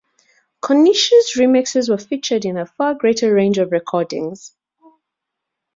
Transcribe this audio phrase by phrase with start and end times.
[0.63, 4.55] Konishi's remixes are featured in a far greater range of recordings.